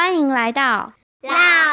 [0.00, 0.92] 欢迎来到
[1.22, 1.32] 老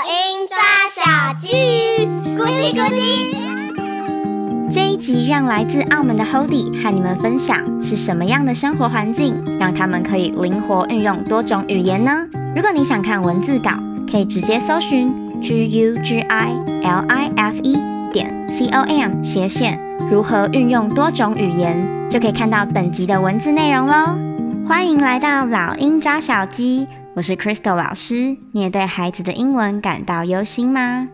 [0.10, 0.58] 鹰抓
[0.90, 4.74] 小鸡，咕叽咕叽。
[4.74, 12.28] 这一集让来自澳门的 Hody 和你们分享是什么样的生活环境，让他们可以灵活运用多种语言呢？
[12.56, 13.70] 如果你想看文字稿，
[14.12, 16.50] 可以直接搜寻 G U G I
[16.82, 17.78] L I F E
[18.12, 19.80] 点 C O M 斜线
[20.10, 24.18] 如何运用多种语言，就可以看到本集的文字内容喽。
[24.68, 26.88] 欢迎来到老鹰抓小鸡。
[27.16, 31.08] 我是 Crystal 老师，你也对孩子的英文感到忧心吗？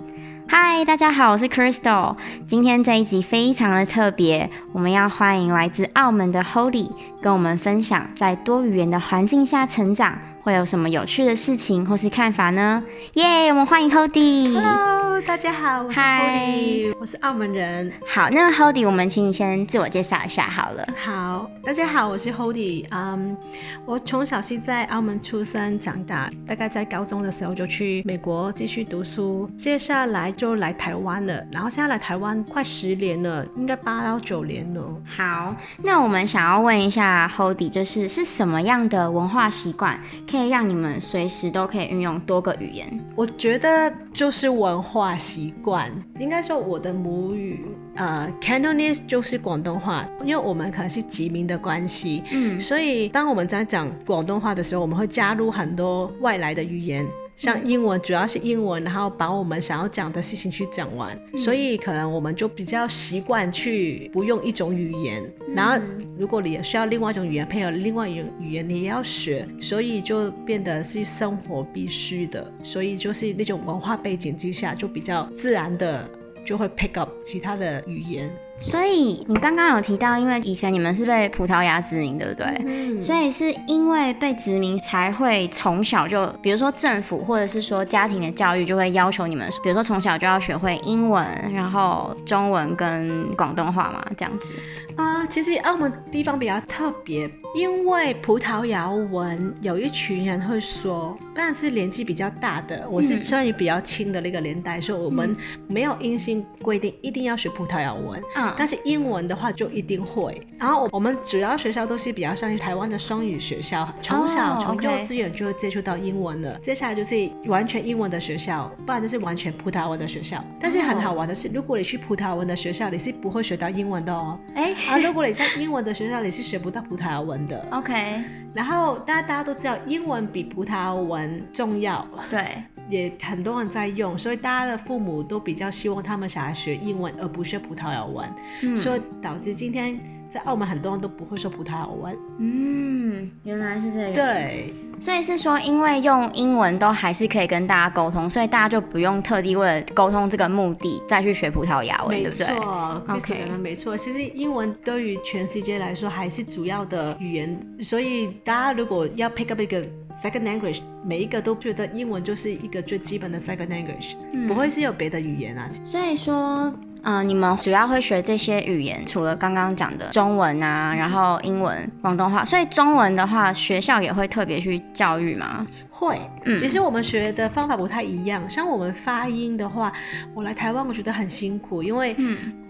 [0.47, 2.15] 嗨，大家好，我是 Crystal。
[2.47, 6.89] 今天这一集非常的特别，我们要欢迎来自澳门的 Holy，
[7.21, 12.83] 跟我们分享在多语言的环境下成长会有什么有趣的事情或是看法呢？
[13.13, 15.00] 耶，我们欢迎 Holy。
[15.25, 17.91] 大家好，我是 Hody，我是澳门人。
[18.07, 20.87] 好，那 Hody，我们请你先自我介绍一下好了。
[21.03, 22.85] 好，大家好，我是 Hody。
[22.89, 23.37] 嗯，
[23.85, 34.83] 我从小是在澳门出生长大，大概在高中的时候就去美国继续读书，接下来就来台湾了，然后现在来台湾快十年了，应该八到九年了。
[35.05, 39.99] 好，那我们想要问一下 Hody，就是是什么样的文化习惯？
[40.29, 42.87] 可以让你们随时都可以运用多个语言。
[43.15, 57.05] 我觉得就是文化习惯，应该说我的母语，呃，Cantonese 就是广东话，因为我们可能是殖民的关系，嗯，所以当我们在讲广东话的时候，我们会加入很多外来的语言。
[57.41, 65.83] 像英文主要是英文，然后把我们想要讲的事情去讲完，嗯，所以可能我们就比较习惯去不用一种语言，嗯，然后
[66.19, 76.07] 如果你需要另外一种语言配合另外一种语言，你也要学，所以就变得是生活必须的，所以就是那种文化背景之下，就比较自然的
[76.45, 78.31] 就会 pick up 其他的语言。
[78.63, 82.45] 所以你刚刚有提到，因为以前你们是被葡萄牙殖民，对不对？
[82.65, 83.01] 嗯。
[83.01, 94.47] 所以是因为被殖民才会从小就，比如说政府或者是说家庭的教育就会要求你们，比如说从小就要学会英文，然后中文跟广东话嘛，这样子。
[94.95, 105.37] 啊、呃，其实澳门地方比较特别，因为葡萄牙文有一群人会说，但是年纪比较大的，我是算于比较轻的那个年代，所、嗯、以我们
[105.67, 108.21] 没有硬性规定一定要学葡萄牙文。
[108.35, 108.53] 嗯。
[108.57, 116.49] 但是英文的话就一定会，然后我们主要学校都是比较像台湾的双语学校，从小从幼稚园就会接触到英文了。
[116.49, 116.61] Oh, okay.
[116.65, 120.43] 接下来就是完全英文的学校，不然就是完全葡萄牙文的学校。
[120.59, 124.39] 但是很好玩的是，如果你去葡萄牙文的学校，你是不会学到英文的哦。
[124.55, 127.65] 哎，啊，如果你在英文的学校，你是学不到葡萄牙文的。
[127.71, 128.23] OK。
[128.53, 132.05] 然后大家大家都知道，英文比葡萄牙文重要。
[132.29, 132.63] 对。
[132.89, 138.29] 也很多人在用，所以大家的父母都比较希望他们小孩学英文，而不学葡萄牙文。
[138.63, 139.97] 嗯，所以导致今天
[140.31, 142.17] 在澳门很多人都不会说葡萄牙文。
[142.39, 144.13] 嗯，原来是这样。
[144.13, 152.47] 对，所以是说，因为用英文都还是可以跟大家沟通，所以大家就不用特地为了沟通这个目的再去学葡萄牙文，对不对？
[152.47, 153.97] 没错，OK，没错。
[153.97, 159.81] 其实英文对于全世界来说还是主要的语言，所以大家如果要 pick up 一个
[160.13, 165.69] second language，每一个都觉得英文就是一个最基本的 second language，嗯，不会是有别的语言啊。
[165.83, 175.65] 所以说，嗯、呃，你们主要会学这些语言，除了刚刚讲的中文啊，然后英文、广东话，所以中文的话，学校也会特别去教育吗？
[175.89, 178.47] 会，嗯，其实我们学的方法不太一样。
[178.49, 179.91] 像我们发音的话，
[180.33, 182.15] 我来台湾我觉得很辛苦，因为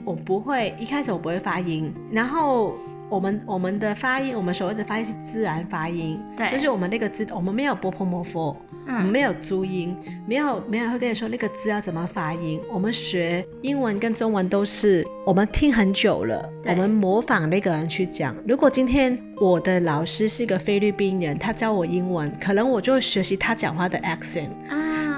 [0.04, 2.76] 我不会，一开始我不会发音，然后。
[3.12, 8.56] 我们我们的发音，我们所谓的发音是自然发音，对，就是我们那个字，我们没有波泼摩佛，
[8.88, 9.94] 嗯，我们没有注音，
[10.26, 12.62] 没有没有人会跟你说那个字要怎么发音。
[12.72, 18.34] 我们学英文跟中文都是我们听很久了，我们模仿那个人去讲。
[18.48, 24.48] 如果今天我的老师是一个菲律宾人，他教我英文，可能我就会学习他讲话的 accent。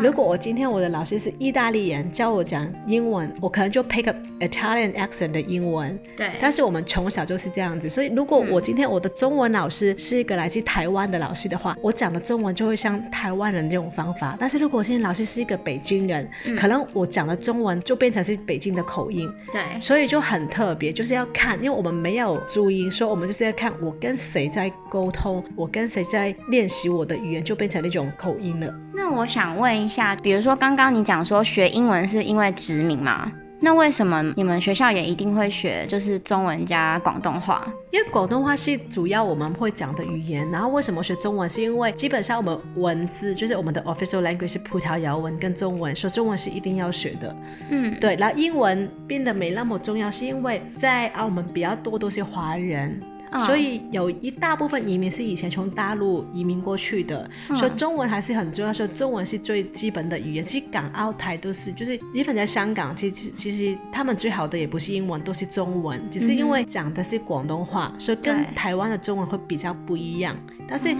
[0.02, 5.98] 如果我今天我的老师是意大利人，教我讲英文，我可能就 pick up Italian accent 的英文。
[6.16, 6.32] 对。
[6.42, 14.36] 但是我们从小就是这样子，所以如果我今天我的中文老师是一个来自台湾的老师的话，我讲的中文就会像台湾人这种方法。
[14.40, 19.32] 但是如果我今天老师是一个北京人，嗯、可能我讲的中文就变成是北京的口音。
[19.52, 19.62] 对。
[19.80, 28.74] 所以就很特别，就是要看，因为我们没有注音，所以我们就是要看我跟谁在沟通，我跟谁在练习我的语言，就变成那种口音了。
[28.96, 33.32] 那我想问一下，比如说刚刚你讲说学英文是因为殖民嘛？
[33.66, 37.66] 那为什么你们学校也一定会学就是中文加广东话？
[37.92, 40.46] 因为广东话是主要我们会讲的语言。
[40.52, 41.48] 然后为什么学中文？
[41.48, 47.34] 是因为基本上我们文字就是我们的 official language 是葡萄牙文跟中文，说中文是一定要学的。
[47.70, 48.18] 嗯，对。
[48.18, 53.00] 然后英文变得没那么重要，是因为在澳门比较多都是华人。
[53.34, 58.72] 嗯，所以有一大部分移民是以前从大陆移民过去的，嗯，所以中文还是很重要。
[58.72, 70.36] 说中文是最基本的语言，其实港澳台都是，就是你反正在香港，其实其实他们最好的也不是英文，都是中文，只是因为讲的是广东话，嗯，所以跟台湾的中文会比较不一样。
[70.70, 70.96] 但是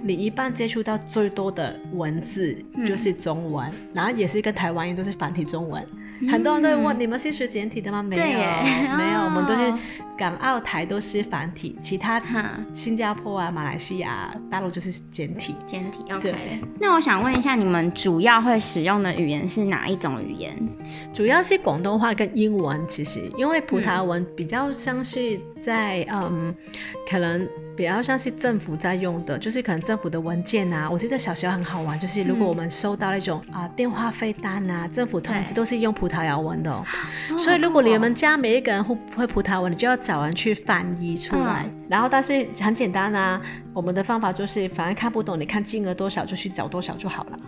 [0.00, 2.56] 你一般接触到最多的文字
[2.86, 5.82] 就是中文，嗯，然后也是跟台湾一样都是繁体中文。
[6.28, 8.02] 很多人都会问、嗯、你们是学简体的吗？
[8.02, 8.22] 没有，
[8.96, 9.72] 没有，我们都是
[10.18, 12.20] 港澳台都是繁体，其他
[12.74, 15.54] 新加坡啊、马来西亚、大陆就是简体。
[15.64, 16.60] 简体，OK。
[16.80, 20.58] 那我想问一下，你们主要会使用的语言是哪一种语言？
[21.12, 26.54] 主要是广东话跟英文，其实因为葡萄牙文比较像是在嗯，嗯，
[27.08, 27.48] 可能。
[27.78, 30.90] 比较像是政府在用的，就是可能政府的文件啊。
[30.90, 36.84] 我记得小时候很好玩，就是如果我们收到那种啊、嗯呃、电话费单啊、政府通知，都是用葡萄牙文的。
[37.38, 41.84] 所以如果你们家每一个人会会葡萄牙文，你就要找人去翻译出来、嗯。
[41.90, 43.38] 然后但是很简单啊，
[43.74, 47.38] 我们的方法就是反正看不懂，你看金额多少就去找多少就好了。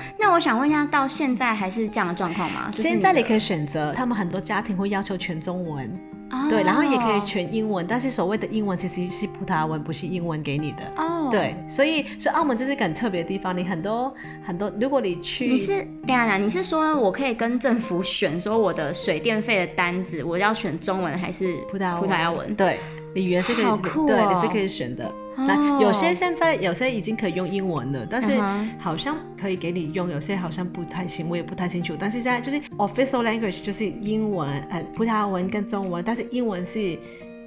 [0.00, 2.70] 哦，那我想问一下，到现在还是这样的状况吗？
[2.70, 5.90] 就是、现在你可以选择，他们很多家庭会要求全中文。
[6.32, 6.48] Oh.
[6.48, 10.78] 对，然后也可以全英文，但是所谓的英文其实是葡萄牙文，不是英文给你的。
[10.96, 14.14] 哦、oh.，对，所以所以澳门这是个很特别的地方，你很多
[14.44, 22.08] 很多，如果你去，你是对啊，你是说我可以跟政府选，说我的水电费的单子，我要选中文还是葡萄牙文？
[22.08, 22.78] 葡萄牙文，对，
[23.14, 25.12] 语言是可以，哦、对，你是可以选的。
[25.46, 25.82] 那、oh.
[25.82, 28.38] 有些现在有些已经可以用英文了，但是
[28.78, 31.96] 好像可以给你用，有些好像不太行，我也不太清楚。
[31.98, 36.98] 但是现在就是 official language 就是英文，呃，葡萄牙文跟中文，但是英文是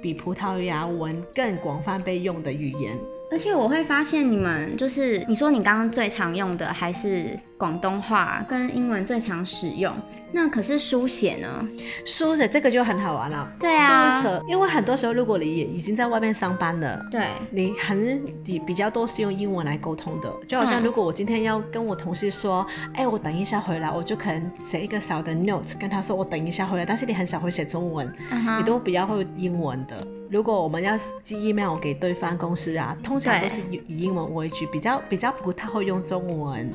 [0.02, 2.98] 比葡萄牙文更广泛被用的语言。
[3.34, 9.92] 而且我会发现你们就是你说你刚刚最常用的还是广东话跟英文最常使用，
[10.30, 11.68] 那可是书写呢？
[12.06, 13.52] 书写这个就很好玩了。
[13.58, 20.32] 对啊，书写，因为很多时候如果你已经在外面上班了，对，你很比比较多是用英文来沟通的。
[20.46, 30.06] 就好像如果我今天要跟我同事说，哎、嗯欸，我等一下回来，我就可能写一个小的 note 跟他说我等一下回来，但是你很少会写中文、嗯，你都比较会英文的。
[30.34, 36.68] 如果我们要寄 email 给对方公司啊，通常都是以英文为主，比较比较不太会用中文。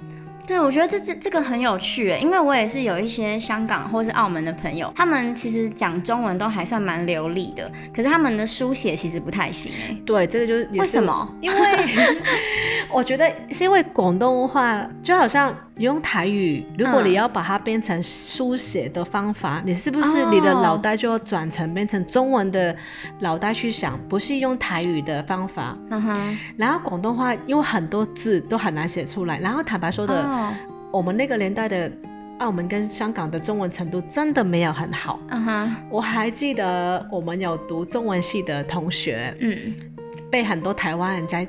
[0.48, 9.74] 对，我觉得这这这个很有趣，因为我也是有一些香港或是澳门的朋友，他们其实讲中文都还算蛮流利的，可是他们的书写其实不太行。
[10.06, 11.28] 对，这个就是为什么？
[11.42, 11.60] 因为
[12.90, 22.76] 我觉得是因为广东话就好像你用台语，如果你要把它变成书写的方法，嗯，你是不是你的脑袋就要转成变成中文的
[23.20, 25.76] 脑袋去想，不是用台语的方法？
[25.90, 26.38] 嗯哼。
[26.58, 30.24] 然后广东话因为很多字都很难写出来，然后坦白说的。
[30.26, 30.54] 嗯
[30.92, 31.92] 我们那个年代的
[32.40, 35.20] 澳门跟香港的中文程度真的没有很好。
[35.30, 39.56] 嗯哼，我还记得我们有读中文系的同学，嗯，
[40.32, 41.48] 被很多台湾人在。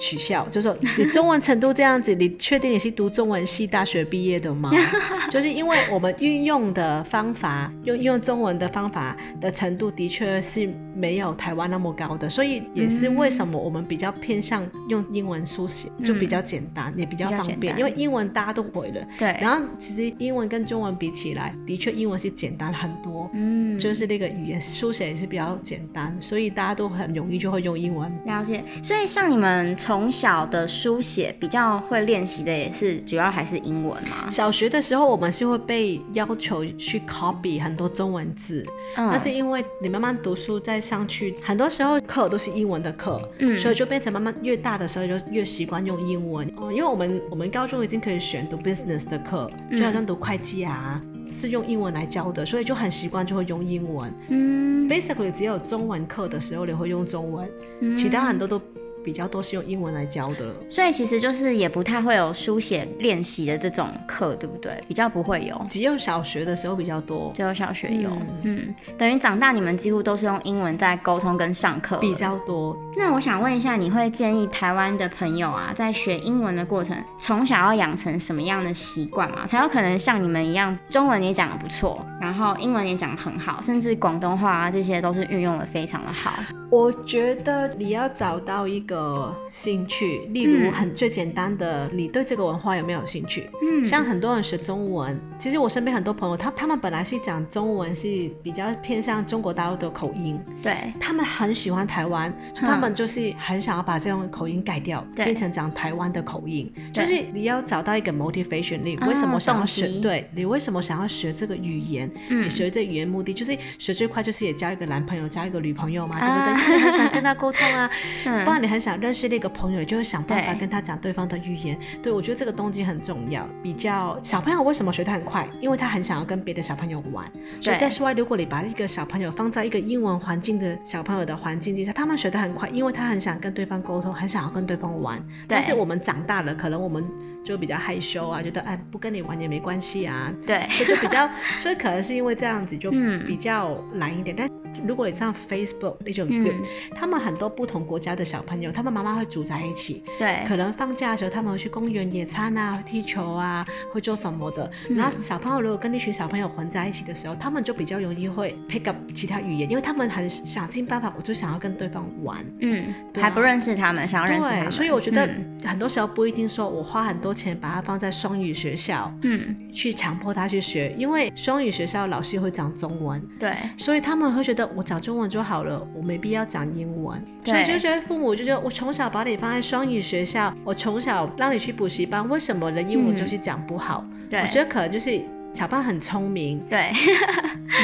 [0.00, 4.72] 取笑，就是说你中文程度这样子，你确定你是读中文系大学毕业的吗？
[5.30, 19.06] 就是因为我们运用的方法，用用中文的方法的程度的确是没有台湾那么高的，所以也是为什么我们比较偏向用英文书写，就比较简单，也比较方便，因为英文大家都会了。
[19.18, 19.36] 对。
[19.40, 23.28] 然后其实英文跟中文比起来，的确英文是简单很多。
[23.34, 23.78] 嗯。
[23.78, 28.10] 就是那个语言书写也是比较简单，所以大家都很容易就会用英文。
[28.24, 28.62] 了解。
[28.82, 29.76] 所以像你们。
[29.90, 34.30] 从小的书写比较会练习的也是主要还是英文嘛。
[34.30, 46.46] 小学的时候我们是会被要求去 copy 很多中文字，嗯，但是因为你慢慢读书再上去，很多时候课都是英文的课，嗯，所以就变成慢慢越大的时候就越习惯用英文。
[46.56, 54.08] 哦，因为我们我们高中已经可以选读 business 的课，就好像读会计啊，嗯，是用英文来教的，所以就很习惯就会用英文。
[54.28, 58.62] 嗯，basically 只有中文课的时候你会用中文，嗯，其他很多都。
[59.04, 64.78] 比较多是用英文来教的，所以其实就是也不太会有书写练习的这种课，对不对？
[64.86, 72.76] 比较不会有，只有小学的时候比较多，只有小学有，嗯，嗯，等于长大你们几乎都是用英文在沟通跟上课比较多。
[72.96, 81.94] 那我想问一下，你会建议台湾的朋友啊，在学英文的过程，从小要养成什么样的习惯嘛，才有可能像你们一样，中文也讲得不错，
[82.30, 86.32] 然后英文也讲得很好，甚至广东话啊这些都是运用的非常的好。
[86.70, 93.50] 我觉得你要找到一个兴趣，例如很最简单的，嗯、你对这个文化有没有兴趣？
[93.60, 106.72] 嗯，像很多人学中文，其实我身边很多朋友，他他们本来是讲中文是比较偏向中国大陆的口音，对，他们很喜欢台湾，他们就是很想要把这种口音改掉，对变成讲台湾的口音。
[106.92, 109.86] 就是你要找到一个 motivation，你为什么想要学？
[109.86, 112.08] 啊、对，你为什么想要学这个语言？
[112.28, 116.76] 嗯、你学这语言目的就是学最快，就是也交一个男朋友，交一个女朋友嘛，啊、对不对？
[116.76, 117.90] 你很想跟他沟通啊，
[118.26, 121.78] 嗯、不然你很想认识那个朋友，你就会想办法跟他讲对方的语言。
[122.02, 123.46] 对，对，我觉得这个动机很重要。
[123.62, 125.48] 比较小朋友为什么学得很快？
[125.60, 127.24] 因为他很想要跟别的小朋友玩。
[127.60, 135.20] 所以但是，如果你把一个小朋友放在一个英文环境的小朋友的环境之下，他们学得很快，因为他很想跟对方沟通，很想要跟对方玩。
[135.46, 137.04] 但是我们长大了，可能我们。
[137.42, 141.26] 就比较害羞啊，觉得哎，不跟你玩也没关系啊，对，所以就比较，
[141.58, 142.90] 所以可能是因为这样子就
[143.24, 144.34] 比较懒一点。
[144.34, 146.62] 嗯、但如果你上 Facebook 那种，嗯、
[146.94, 154.70] 他们很多不同国家的小朋友，他们妈妈会组在一起，对，可能放假的时候他们会去公园野餐啊，踢球啊，会做什么的。
[154.88, 165.28] 嗯、然后小朋友如果跟那群小朋友混在一起的时候，他们就比较容易会 pick up 其他语言，因为他们很想尽办法，我就想要跟对方玩，嗯，啊、还不认识他们，想要认识他们，所以我觉得
[165.64, 167.34] 很多时候不一定说我花很多。
[167.40, 184.04] 钱把他放在双语学校，嗯，去强迫他去学，因为双语学校老师会讲中文，对，所以他们会觉得我讲中文就好了，我没必要讲英文，所以就觉得父母就觉得我从小把你放在双语学校，我从小让你去补习班，为什么人英文就是讲不好？
[184.10, 185.22] 嗯、对，我觉得可能就是。
[185.52, 186.92] 小胖很聪明，对，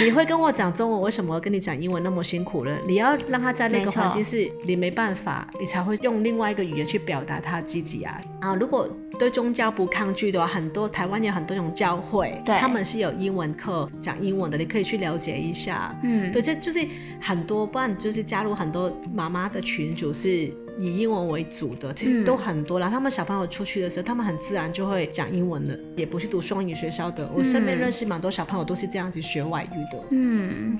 [0.05, 2.79] 你会跟我讲中文，为什么跟你讲英文那么辛苦了？
[2.87, 8.21] 你要让他在那个环境是你没办法，你才会用另外一个语言去表达他自己啊。
[8.41, 8.89] 啊，如果
[9.19, 15.95] 对宗教不抗拒的话，很多台湾有很多种教会，对，他们是有英文课讲英文的，你可以去了解一下。
[16.03, 16.87] 嗯，对，这就是
[17.21, 20.53] 很多，不然就是加入很多妈妈的群组是。
[20.79, 22.89] 以英文为主的，其实都很多啦。
[22.89, 27.31] 嗯、他们小朋友出去的时候，他们很自然就会讲英文的，也不是读双语学校的。
[27.35, 30.05] 我身边认识蛮多小朋友都是这样子学外语的。
[30.11, 30.77] 嗯，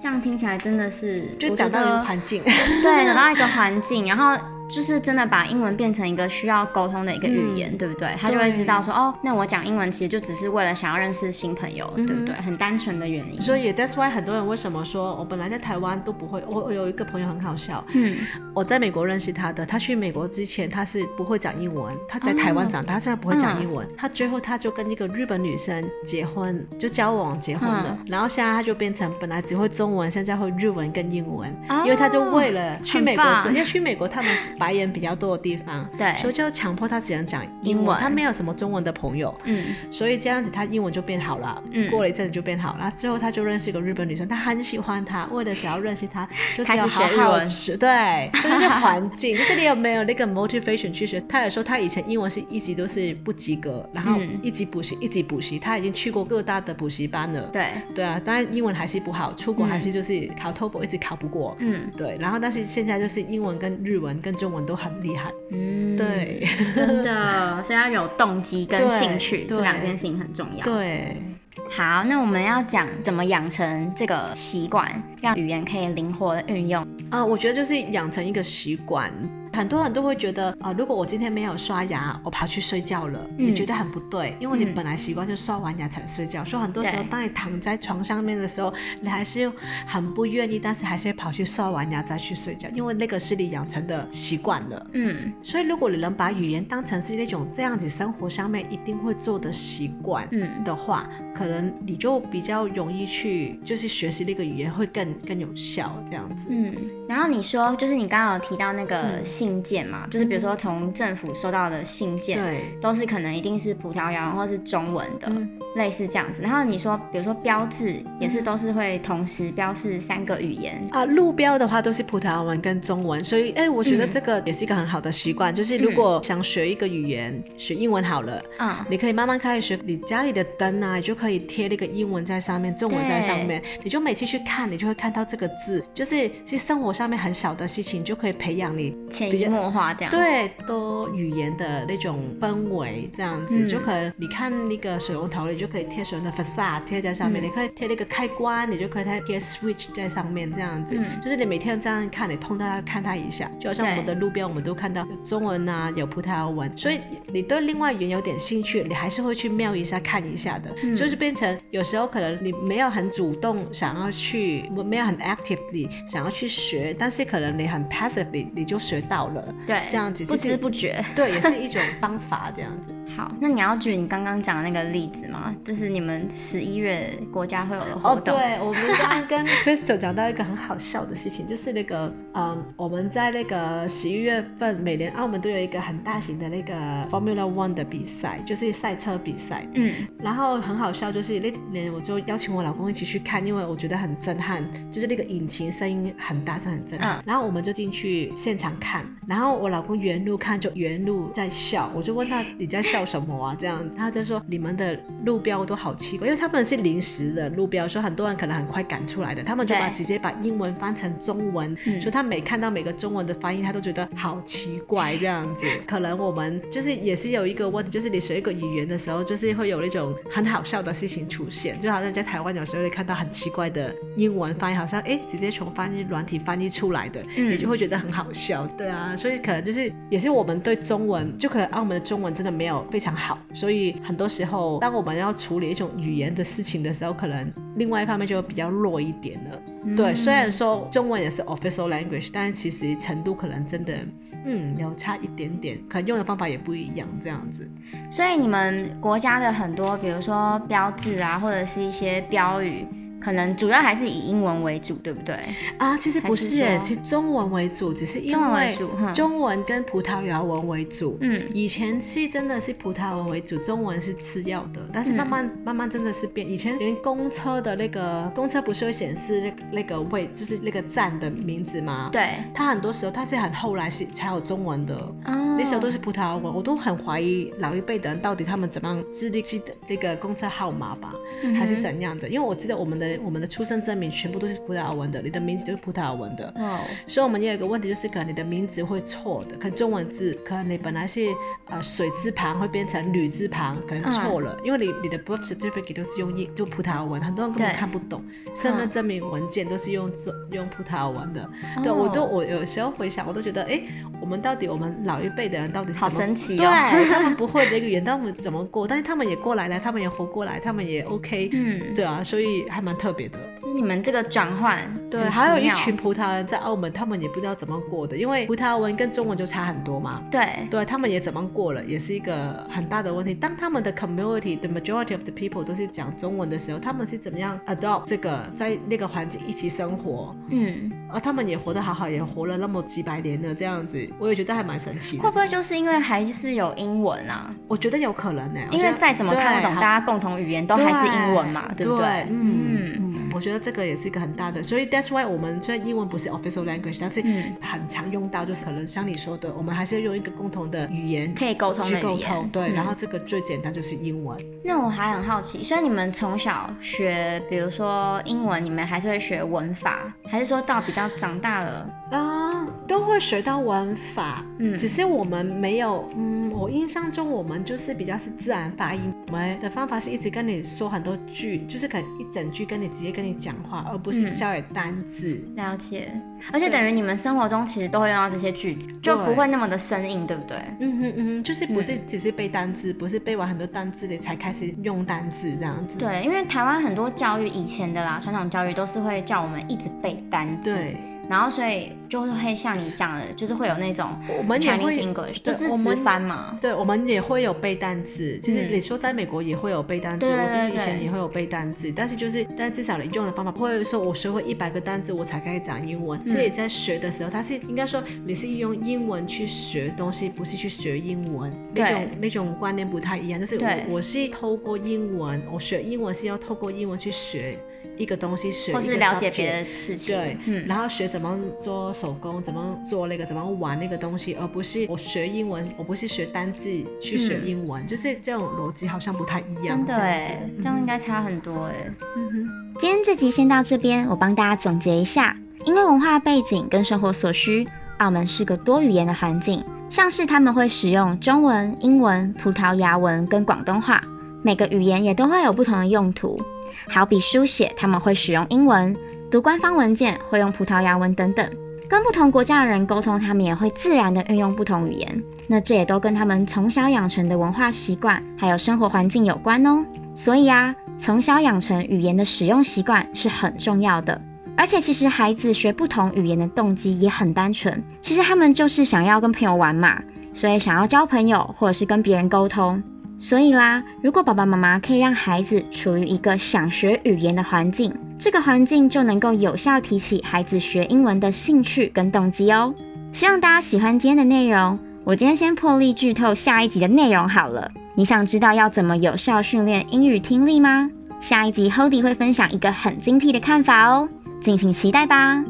[0.00, 2.42] 这样听起来真的是就讲到一个环境，
[2.82, 4.55] 对，讲到一个环境，然后。
[4.68, 8.08] 就是真的把英文变成一个需要沟通的一个语言，嗯、对不对？
[8.18, 12.34] 他就会知道说，哦，那我讲英文其实就只是为了想要认识新朋友，嗯、对不对？
[12.34, 13.40] 很单纯的原因。
[13.40, 18.16] 所以 that's why 很多人为什么说我本来在台湾都不会，我我有一个朋友很好笑，嗯，
[18.54, 34.36] 我在美国认识他的，他去美国之前他是不会讲英文，他在台湾长大，现在不会讲英文，嗯、他最后他就跟一个日本女生结婚，就交往结婚了，嗯、然后现在他就变成本来只会中文，现在会日文跟英文，哦、因为他就为了去美国，因为去美国他们。
[34.58, 51.20] 白人比较多的地方，对，所以就强迫他只能讲英文，他没有什么中文的朋友，嗯，所以这样子他英文就变好了，嗯，过了一阵子就变好了，最后他就认识一个日本女生，他很喜欢她，为了想要认识她，就开始学日文，对， 就是环境，就是你有没有那个 motivation 去学？
[51.28, 65.30] 他也说他以前英文是一直都是不及格，然后一直补习，一直补习，他已经去过各大的补习班了，对，对啊，当然英文还是不好，出国还是就是考 TOEFL 一直考不过，嗯，对，然后但是现在就是英文跟日文跟中文都很厉害。
[65.50, 70.64] 嗯，对，真的，所以要有动机跟兴趣，这两件事情很重要。
[70.64, 71.22] 对，
[71.70, 74.90] 好，那我们要讲怎么养成这个习惯，
[75.22, 76.82] 让语言可以灵活的运用。
[77.10, 79.12] 啊、呃，我觉得就是养成一个习惯。
[79.56, 86.42] 很多人都会觉得啊、呃，如果我今天没有刷牙，我跑去睡觉了，嗯、你觉得很不对，因为你本来习惯就刷完牙才睡觉。
[86.42, 88.70] 嗯、所以很多时候，当你躺在床上面的时候，
[89.00, 89.50] 你还是
[89.86, 94.86] 很不愿意，但是还是跑去刷完牙再去睡觉，因为那个是你养成的习惯了。
[94.92, 106.48] 嗯，所以如果你能把语言当成是那种这样子生活上面一定会做的习惯，嗯的话，嗯、可能你就比较容易去就是学习那个语言会更更有效这样子。
[106.50, 106.74] 嗯，
[107.08, 109.24] 然后你说就是你刚刚有提到那个。
[109.46, 116.42] 信件嘛，就是比如说从政府收到的信件，对，都是可能一定是葡萄牙文或是中文的，嗯、类似这样子。
[116.42, 123.22] 然后你说，比如说标志也是都是会同时标示三个语言啊，路标的话都是葡萄牙文跟中文。
[123.22, 129.78] 所以，哎、欸，我觉得这个也是一个很好的习惯，嗯、就是如果想学一个语言，学英文好了，嗯，你可以慢慢开始学。
[129.84, 138.96] 你家里的灯啊，你就可以贴那个英文在上面，中文在上面，你就每次去看，你就会看到这个字，就是其实生活上面很小的事情，就可以培养你。
[139.10, 157.00] 潜移默化这样，对，多语言的那种氛围这样子，嗯、就可能你看那个水龙头，你就就可以贴所有的 facade 贴在上面，嗯、你可以贴那个开关，你就可以贴贴 switch 在上面，这样子，嗯、就是你每天这样看，你碰到它看它一下，就好像我们的路边，我们都看到有中文啊，有葡萄牙文，所以
[157.32, 172.92] 你对另外语言有点兴趣，你还是会去瞄一下看一下的，嗯、就是变成有时候可能你没有很主动想要去，没有很 actively 想要去学，但是可能你很 passively 你就学到了，对，这样子不知不觉，对，也是一种方法，这样子。
[173.16, 175.54] 好，那你要举你刚刚讲的那个例子吗？
[175.64, 178.34] 就是你们十一月国家会有的活动。
[178.34, 186.74] 哦，对，我们刚刚跟 Crystal 讲到一个很好笑的事情，就是那个，嗯，我们在那个十一月份，每年澳门都有一个很大型的那个
[187.10, 189.66] Formula One 的比赛，就是赛车比赛。
[189.72, 190.06] 嗯。
[190.22, 197.16] 然后很好笑，就是那年我就邀请我老公一起去看，因为我觉得很震撼，就是那个引擎声音很大声，很震撼。
[197.16, 197.22] 嗯。
[197.24, 203.56] 然后我们就进去现场看，然后我老公原路看就原路在笑，我就问他你在笑什么啊？
[203.58, 215.66] 这样子，他就说你们的路标都好奇怪，因为他们是临时的路标，所以很多人可能很快赶出来的，他们就把直接把英文翻成中文，对说他每看到每个中文的翻译，他都觉得好奇怪这样子。
[215.86, 228.66] 可能我们就是也是有一个问题，就是你学一个语言的时候，就是会有那种很好笑的事情出现，就好像在台湾有时候会看到很奇怪的英文翻译，好像哎直接从翻译软体翻译出来的，嗯、你就会觉得很好笑。
[228.76, 233.38] 对啊，所以可能就是也是我们对中文，就可能澳门的中文真的没有非常好。
[233.52, 239.62] 所以很多时候，当我们要处理一种语言的事情的时候，可能另外一方面就会比较弱一点了。
[239.84, 243.98] 嗯、对，虽然说中文也是 official language，但是其实程度可能真的，
[244.46, 247.70] 嗯，有差一点点，可能用的方法也不一样，这样子。
[248.10, 252.86] 所以你们国家的很多，比如说标志啊，或者是一些标语。
[253.26, 255.36] 可能主要还是以英文为主，对不对？
[255.78, 258.78] 啊，其实不是其实中文为主，只是因为
[259.12, 261.18] 中文跟葡萄牙文为主。
[261.20, 264.80] 嗯，以前是真的是葡萄牙文为主，中文是次要的。
[264.92, 272.08] 但是慢慢、嗯、慢慢真的是变，以前连公车的那个公车不是会显示那个那个位，就是那个站的名字吗？
[272.12, 274.94] 对，它很多时候它是很后来是才有中文的。
[275.24, 282.28] 哦，那时候都是葡萄牙文，我都很怀疑老一辈的人到底他们怎么样自己记的那个公车号码吧，嗯、还是怎样的？
[282.28, 283.06] 因为我记得我们的。
[283.26, 286.52] 我们的出生证明全部都是葡萄牙文的，你的名字就是葡萄牙文的。
[286.56, 291.26] 哦，所以我们也有一个问题，就是可能你的名字会错的，可能中文字，可能你本来是
[291.66, 298.22] 呃水字旁会变成女字旁，可能错了，因为你你的 birth certificate 都是用英就葡萄牙文，很多人根本看不懂。
[298.54, 300.10] 身份证明文件都是用
[300.52, 301.48] 用葡萄牙文的。
[301.82, 303.80] 对，我都我有时候回想，我都觉得，哎，
[304.20, 308.86] 我们到底我们老一辈的人到底是好神奇哦，对，他们不会的一个语言，但我们怎么过？
[308.86, 311.50] 但是他们也过来了，他们也活过来，他们也 OK。
[311.52, 313.38] 嗯，对啊，所以还蛮特别的。
[313.60, 314.78] 就是你们这个转换，
[315.10, 320.22] 对，还有一群葡萄牙人在澳门，他们也不知道怎么过的，因为葡萄牙文跟中文就差很多嘛。
[320.30, 323.34] 对，对他们也怎么过了，也是一个很大的问题。
[323.34, 330.34] 当他们的 community，the majority of the people 都是讲中文的时候，他们是怎么样 adopt 这个在那个环境一起生活？
[330.50, 335.22] 嗯，而他们也活得好好，也活了那么几百年了，这样子，我也觉得还蛮神奇的。
[335.22, 337.50] 会不会就是因为还是有英文啊？
[337.68, 342.06] 我觉得有可能呢、欸，因为再怎么看不懂，大家共同语言都还是英文嘛，对，对不对？
[342.06, 343.05] 对嗯。
[343.36, 347.20] 嗯我觉得这个也是一个很大的，所以 that's why 我们虽然英文不是 official language，但是
[347.60, 352.50] 很常用到，就是可能像你说的，我们还是要用一个共同的语言可以沟通的语言。
[352.50, 354.34] 对，嗯、然后这个最简单就是英文。
[354.64, 364.42] 那我还很好奇，虽然你们从小学，比如说英文，你们还是会学文法，还是说到比较长大了啊，都会学到文法？
[364.58, 373.36] 嗯，只是我们没有，嗯，我印象中我们就是比较是自然发音，我们的方法是一直跟你说很多句，就是可能一整句跟你直接跟你。
[373.36, 375.44] 讲话，而不是教给单字。
[375.48, 376.10] 嗯，了解，
[376.52, 380.56] 而且等于你们生活中其实都会用到这些句子，就不会那么的生硬，对不对？
[380.80, 385.98] 嗯嗯嗯，就是不是只是背单字，嗯、不是背完很多单字你才开始用单字这样子。
[385.98, 390.74] 对，因为台湾很多教育以前的啦，传统教育都是会叫我们一直背单字。
[390.74, 390.96] 对。
[391.28, 394.08] 然后，所以就会像你讲的，就是会有那种
[394.38, 396.56] 我们也会 English，就是直翻嘛。
[396.60, 398.38] 对，我们也会有背单词。
[398.40, 401.92] 其实你说在美国也会有背单词，我记得以前也会有背单词。
[401.94, 406.24] 但是就是，但至少你用的方法不会说我学会一百个单词我才开始讲英文。
[406.28, 411.52] 所以在学的时候，它是应该说你是用英文去学东西，不是去学英文。
[411.74, 413.40] 那种那种观念不太一样。
[413.40, 417.58] 就是我我是透过英文，我学英文是要透过英文去学。
[417.96, 429.78] 一个东西学，或是了解别的事情，对，嗯，然后学怎么做手工，怎么做那个，怎么玩那个东西，而不是我学英文，我不是学单字去学英文，嗯、就是这种逻辑好像不太一样。
[429.78, 431.74] 真的哎，这样应该差很多哎。
[432.16, 437.66] 嗯哼，今天这集先到这边，我帮大家总结一下，因为文化背景跟生活所需，
[437.98, 444.02] 澳门是个多语言的环境，像是他们会使用中文、英文、葡萄牙文跟广东话。
[444.42, 446.40] 每个语言也都会有不同的用途。
[446.88, 448.94] 好比书写，他们会使用英文；
[449.30, 451.48] 读官方文件会用葡萄牙文等等。
[451.88, 455.22] 跟不同国家的人沟通，他们也会自然地运用不同语言。
[455.46, 459.84] 那这也都跟他们从小养成的文化习惯，还有生活环境有关哦。
[460.14, 464.20] 所以啊，从小养成语言的使用习惯是很重要的。
[464.56, 470.02] 而且，其实孩子学不同语言的动机也很单纯，其实他们就是想要跟朋友玩嘛，
[470.32, 472.82] 所以想要交朋友或者是跟别人沟通。
[473.18, 482.74] 所以啦，如果爸爸妈妈可以让孩子处于一个想学语言的环境，这个环境就能够有效提起孩子学英文的兴趣跟动机哦。
[483.12, 484.78] 希望大家喜欢今天的内容。
[485.04, 487.70] 我今天先破例剧透下一集的内容好了。
[487.94, 490.90] 你想知道要怎么有效训练英语听力吗？
[491.20, 494.08] 下一集 Hody 会分享一个很精辟的看法哦，
[494.42, 495.42] 敬请期待吧。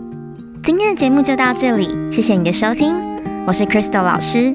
[0.63, 2.95] 今天的节目就到这里，谢谢你的收听，
[3.47, 4.55] 我是 Crystal 老师。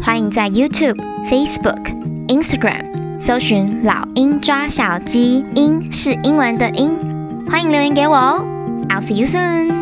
[0.00, 0.96] 欢迎在 YouTube、
[1.28, 1.82] Facebook、
[2.28, 6.90] Instagram 搜寻“老鹰抓小鸡”，鹰是英文的鹰。
[7.46, 8.44] 欢迎留言给我哦。
[8.88, 9.77] I'll see you soon.